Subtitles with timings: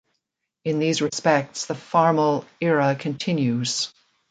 [0.65, 3.93] In these respects, the Farmall era continues.